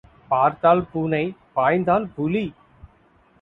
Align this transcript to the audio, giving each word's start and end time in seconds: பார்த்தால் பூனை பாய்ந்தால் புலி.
பார்த்தால் 0.27 0.81
பூனை 0.91 1.21
பாய்ந்தால் 1.53 2.07
புலி. 2.15 2.43